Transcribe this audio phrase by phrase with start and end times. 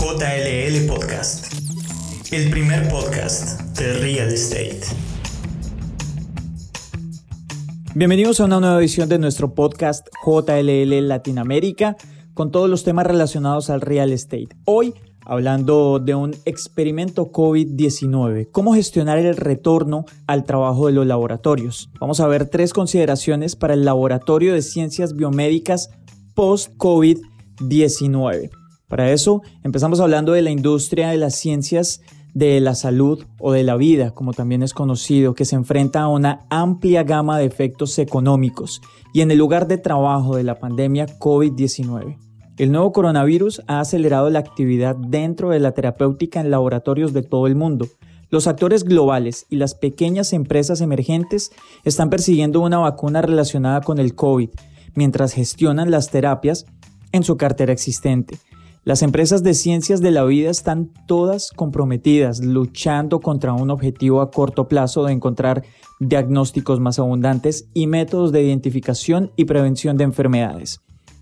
[0.00, 1.46] JLL Podcast,
[2.30, 4.82] el primer podcast de real estate.
[7.94, 11.96] Bienvenidos a una nueva edición de nuestro podcast JLL Latinoamérica
[12.34, 14.48] con todos los temas relacionados al real estate.
[14.66, 14.92] Hoy
[15.24, 21.88] hablando de un experimento COVID-19, cómo gestionar el retorno al trabajo de los laboratorios.
[21.98, 25.90] Vamos a ver tres consideraciones para el Laboratorio de Ciencias Biomédicas
[26.34, 28.61] post-COVID-19.
[28.92, 32.02] Para eso empezamos hablando de la industria de las ciencias
[32.34, 36.08] de la salud o de la vida, como también es conocido, que se enfrenta a
[36.08, 38.82] una amplia gama de efectos económicos
[39.14, 42.18] y en el lugar de trabajo de la pandemia COVID-19.
[42.58, 47.46] El nuevo coronavirus ha acelerado la actividad dentro de la terapéutica en laboratorios de todo
[47.46, 47.88] el mundo.
[48.28, 51.50] Los actores globales y las pequeñas empresas emergentes
[51.84, 54.50] están persiguiendo una vacuna relacionada con el COVID,
[54.94, 56.66] mientras gestionan las terapias
[57.12, 58.38] en su cartera existente.
[58.84, 64.32] Las empresas de ciencias de la vida están todas comprometidas, luchando contra un objetivo a
[64.32, 65.62] corto plazo de encontrar
[66.00, 70.80] diagnósticos más abundantes y métodos de identificación y prevención de enfermedades.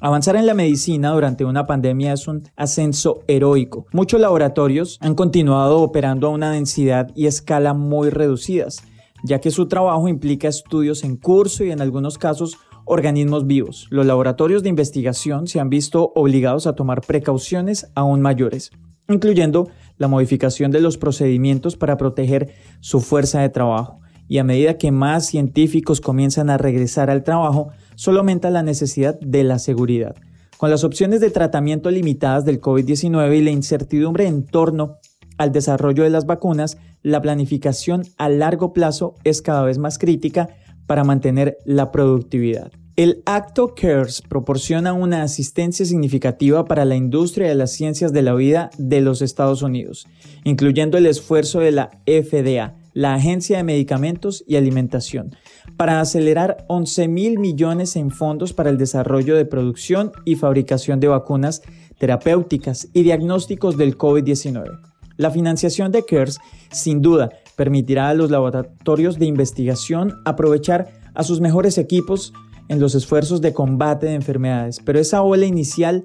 [0.00, 3.84] Avanzar en la medicina durante una pandemia es un ascenso heroico.
[3.92, 8.82] Muchos laboratorios han continuado operando a una densidad y escala muy reducidas,
[9.24, 13.86] ya que su trabajo implica estudios en curso y en algunos casos organismos vivos.
[13.90, 18.70] Los laboratorios de investigación se han visto obligados a tomar precauciones aún mayores,
[19.08, 24.00] incluyendo la modificación de los procedimientos para proteger su fuerza de trabajo.
[24.28, 29.18] Y a medida que más científicos comienzan a regresar al trabajo, solo aumenta la necesidad
[29.20, 30.14] de la seguridad.
[30.56, 34.98] Con las opciones de tratamiento limitadas del COVID-19 y la incertidumbre en torno
[35.36, 40.50] al desarrollo de las vacunas, la planificación a largo plazo es cada vez más crítica
[40.86, 42.72] para mantener la productividad.
[42.94, 48.34] El Acto CARES proporciona una asistencia significativa para la industria de las ciencias de la
[48.34, 50.06] vida de los Estados Unidos,
[50.44, 55.34] incluyendo el esfuerzo de la FDA, la Agencia de Medicamentos y Alimentación,
[55.78, 61.08] para acelerar 11 mil millones en fondos para el desarrollo de producción y fabricación de
[61.08, 61.62] vacunas
[61.98, 64.80] terapéuticas y diagnósticos del COVID-19.
[65.16, 66.38] La financiación de CARES,
[66.70, 72.32] sin duda, permitirá a los laboratorios de investigación aprovechar a sus mejores equipos
[72.68, 76.04] en los esfuerzos de combate de enfermedades, pero esa ola inicial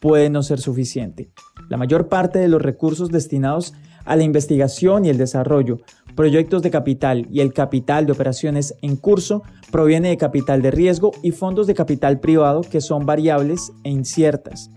[0.00, 1.30] puede no ser suficiente.
[1.68, 3.74] La mayor parte de los recursos destinados
[4.04, 5.78] a la investigación y el desarrollo
[6.14, 11.12] proyectos de capital y el capital de operaciones en curso proviene de capital de riesgo
[11.22, 14.70] y fondos de capital privado que son variables e inciertas.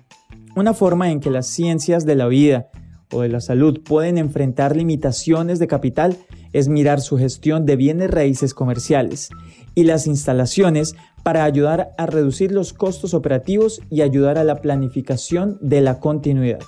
[0.55, 2.69] Una forma en que las ciencias de la vida
[3.11, 6.17] o de la salud pueden enfrentar limitaciones de capital
[6.53, 9.29] es mirar su gestión de bienes raíces comerciales
[9.75, 15.57] y las instalaciones para ayudar a reducir los costos operativos y ayudar a la planificación
[15.61, 16.59] de la continuidad.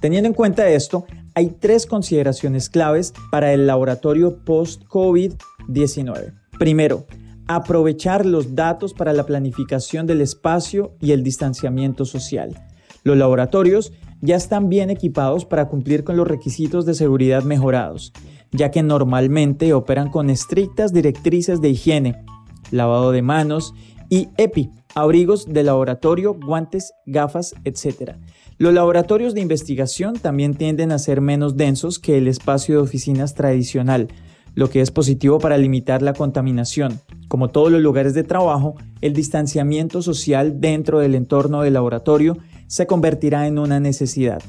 [0.00, 6.32] Teniendo en cuenta esto, hay tres consideraciones claves para el laboratorio post-COVID-19.
[6.58, 7.06] Primero,
[7.46, 12.58] aprovechar los datos para la planificación del espacio y el distanciamiento social.
[13.04, 18.12] Los laboratorios ya están bien equipados para cumplir con los requisitos de seguridad mejorados,
[18.52, 22.24] ya que normalmente operan con estrictas directrices de higiene,
[22.70, 23.74] lavado de manos
[24.08, 28.12] y EPI, abrigos de laboratorio, guantes, gafas, etc.
[28.58, 33.34] Los laboratorios de investigación también tienden a ser menos densos que el espacio de oficinas
[33.34, 34.08] tradicional,
[34.54, 37.00] lo que es positivo para limitar la contaminación.
[37.28, 42.86] Como todos los lugares de trabajo, el distanciamiento social dentro del entorno del laboratorio se
[42.86, 44.42] convertirá en una necesidad.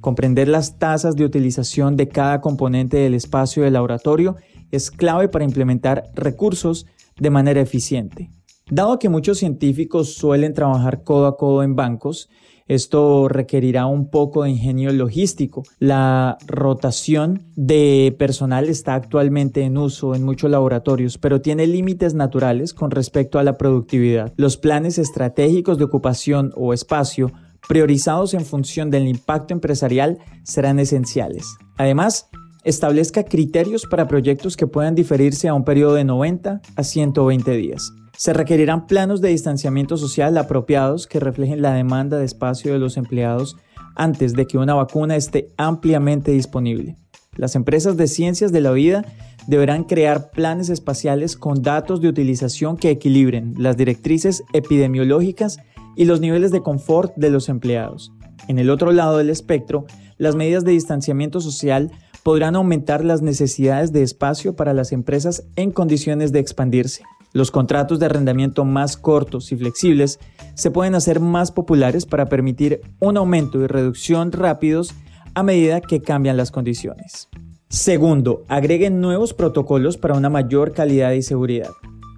[0.00, 4.36] Comprender las tasas de utilización de cada componente del espacio del laboratorio
[4.70, 6.86] es clave para implementar recursos
[7.18, 8.30] de manera eficiente.
[8.70, 12.28] Dado que muchos científicos suelen trabajar codo a codo en bancos,
[12.66, 15.64] esto requerirá un poco de ingenio logístico.
[15.78, 22.72] La rotación de personal está actualmente en uso en muchos laboratorios, pero tiene límites naturales
[22.72, 24.32] con respecto a la productividad.
[24.36, 27.32] Los planes estratégicos de ocupación o espacio
[27.68, 31.56] priorizados en función del impacto empresarial serán esenciales.
[31.76, 32.28] Además,
[32.64, 37.92] establezca criterios para proyectos que puedan diferirse a un periodo de 90 a 120 días.
[38.16, 42.96] Se requerirán planos de distanciamiento social apropiados que reflejen la demanda de espacio de los
[42.96, 43.56] empleados
[43.96, 46.96] antes de que una vacuna esté ampliamente disponible.
[47.36, 49.04] Las empresas de ciencias de la vida
[49.46, 55.58] deberán crear planes espaciales con datos de utilización que equilibren las directrices epidemiológicas
[55.96, 58.12] y los niveles de confort de los empleados.
[58.48, 59.86] En el otro lado del espectro,
[60.18, 61.90] las medidas de distanciamiento social
[62.22, 67.02] podrán aumentar las necesidades de espacio para las empresas en condiciones de expandirse.
[67.32, 70.20] Los contratos de arrendamiento más cortos y flexibles
[70.54, 74.94] se pueden hacer más populares para permitir un aumento y reducción rápidos
[75.34, 77.28] a medida que cambian las condiciones.
[77.68, 81.70] Segundo, agreguen nuevos protocolos para una mayor calidad y seguridad.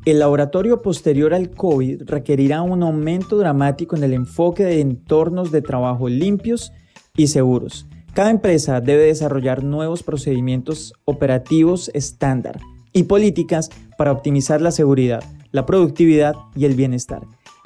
[0.06, 5.62] El laboratorio posterior al COVID requerirá un aumento dramático en el enfoque de entornos de
[5.62, 6.72] trabajo limpios
[7.16, 7.88] y seguros.
[8.14, 12.60] Cada empresa debe desarrollar nuevos procedimientos operativos estándar
[12.92, 13.68] y políticas
[13.98, 17.22] para optimizar la seguridad, la productividad y el bienestar.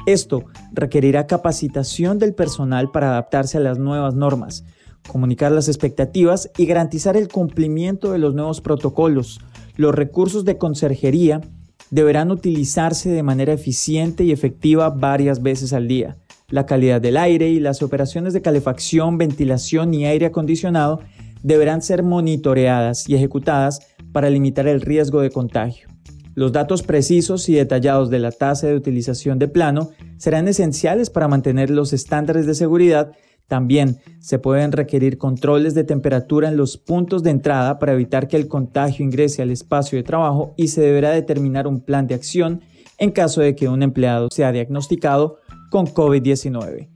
[0.07, 4.65] Esto requerirá capacitación del personal para adaptarse a las nuevas normas,
[5.07, 9.43] comunicar las expectativas y garantizar el cumplimiento de los nuevos protocolos.
[9.77, 11.43] Los recursos de conserjería
[11.91, 16.17] deberán utilizarse de manera eficiente y efectiva varias veces al día.
[16.49, 21.01] La calidad del aire y las operaciones de calefacción, ventilación y aire acondicionado
[21.43, 23.81] deberán ser monitoreadas y ejecutadas
[24.13, 25.89] para limitar el riesgo de contagio.
[26.35, 31.29] Los datos precisos y detallados de la tasa de utilización de plano serán esenciales para
[31.29, 33.13] mantener los estándares de seguridad.
[33.51, 38.37] También se pueden requerir controles de temperatura en los puntos de entrada para evitar que
[38.37, 42.61] el contagio ingrese al espacio de trabajo y se deberá determinar un plan de acción
[42.97, 45.39] en caso de que un empleado sea diagnosticado
[45.69, 46.91] con COVID-19.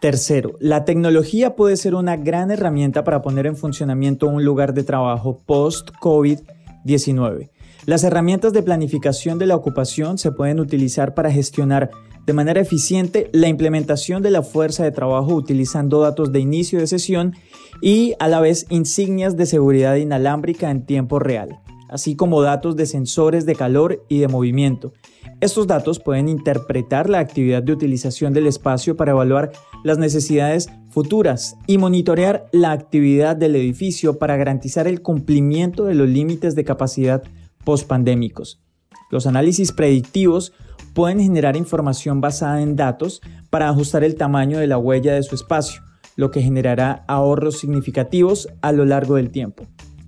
[0.00, 4.84] Tercero, la tecnología puede ser una gran herramienta para poner en funcionamiento un lugar de
[4.84, 7.50] trabajo post-COVID-19.
[7.88, 11.90] Las herramientas de planificación de la ocupación se pueden utilizar para gestionar
[12.26, 16.86] de manera eficiente la implementación de la fuerza de trabajo utilizando datos de inicio de
[16.86, 17.34] sesión
[17.80, 22.84] y a la vez insignias de seguridad inalámbrica en tiempo real, así como datos de
[22.84, 24.92] sensores de calor y de movimiento,
[25.40, 29.52] estos datos pueden interpretar la actividad de utilización del espacio para evaluar
[29.82, 36.08] las necesidades futuras y monitorear la actividad del edificio para garantizar el cumplimiento de los
[36.08, 37.22] límites de capacidad
[37.68, 38.62] pospandémicos.
[39.10, 40.54] Los análisis predictivos
[40.94, 43.20] pueden generar información basada en datos
[43.50, 45.82] para ajustar el tamaño de la huella de su espacio,
[46.16, 49.66] lo que generará ahorros significativos a lo largo del tiempo.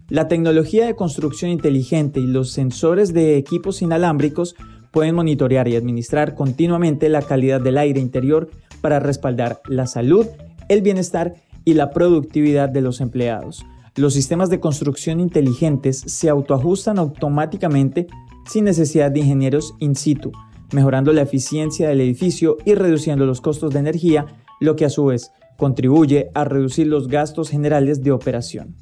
[0.09, 4.57] La tecnología de construcción inteligente y los sensores de equipos inalámbricos
[4.91, 8.49] pueden monitorear y administrar continuamente la calidad del aire interior
[8.81, 10.27] para respaldar la salud,
[10.71, 11.35] el bienestar
[11.67, 13.67] y la productividad de los empleados.
[13.97, 18.07] Los sistemas de construcción inteligentes se autoajustan automáticamente
[18.47, 20.31] sin necesidad de ingenieros in situ,
[20.73, 24.27] mejorando la eficiencia del edificio y reduciendo los costos de energía,
[24.61, 28.77] lo que a su vez contribuye a reducir los gastos generales de operación.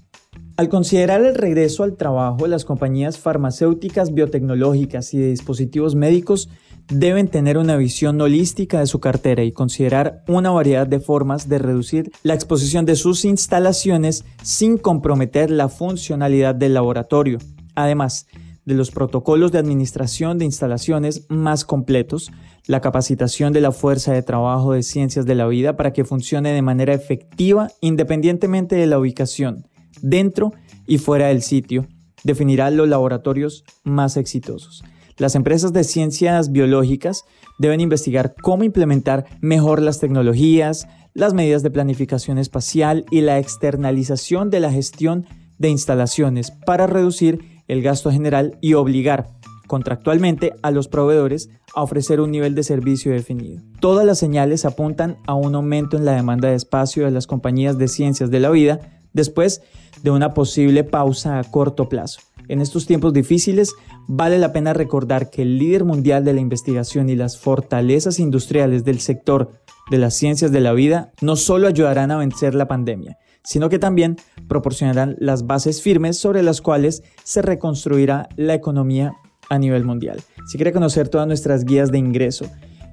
[0.58, 6.48] Al considerar el regreso al trabajo, las compañías farmacéuticas, biotecnológicas y de dispositivos médicos
[6.88, 11.60] deben tener una visión holística de su cartera y considerar una variedad de formas de
[11.60, 17.38] reducir la exposición de sus instalaciones sin comprometer la funcionalidad del laboratorio.
[17.76, 18.26] Además,
[18.64, 22.32] de los protocolos de administración de instalaciones más completos,
[22.66, 26.52] la capacitación de la fuerza de trabajo de ciencias de la vida para que funcione
[26.52, 29.67] de manera efectiva independientemente de la ubicación,
[30.02, 30.52] dentro
[30.86, 31.86] y fuera del sitio,
[32.24, 34.82] definirá los laboratorios más exitosos.
[35.16, 37.24] Las empresas de ciencias biológicas
[37.58, 44.50] deben investigar cómo implementar mejor las tecnologías, las medidas de planificación espacial y la externalización
[44.50, 45.26] de la gestión
[45.58, 49.26] de instalaciones para reducir el gasto general y obligar
[49.66, 53.62] contractualmente a los proveedores a ofrecer un nivel de servicio definido.
[53.80, 57.76] Todas las señales apuntan a un aumento en la demanda de espacio de las compañías
[57.76, 59.60] de ciencias de la vida después
[60.02, 62.20] de una posible pausa a corto plazo.
[62.48, 63.74] En estos tiempos difíciles,
[64.06, 68.84] vale la pena recordar que el líder mundial de la investigación y las fortalezas industriales
[68.84, 69.52] del sector
[69.90, 73.78] de las ciencias de la vida no solo ayudarán a vencer la pandemia, sino que
[73.78, 74.16] también
[74.48, 79.14] proporcionarán las bases firmes sobre las cuales se reconstruirá la economía
[79.50, 80.20] a nivel mundial.
[80.46, 82.50] Si quiere conocer todas nuestras guías de ingreso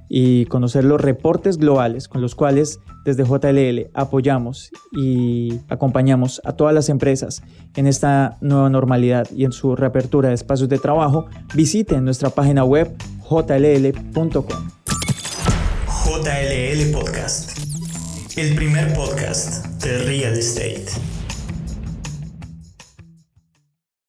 [0.09, 6.73] y conocer los reportes globales con los cuales desde JLL apoyamos y acompañamos a todas
[6.73, 7.43] las empresas
[7.75, 12.63] en esta nueva normalidad y en su reapertura de espacios de trabajo, visite nuestra página
[12.63, 14.69] web jll.com.
[16.05, 17.57] JLL Podcast,
[18.37, 21.14] el primer podcast de Real Estate.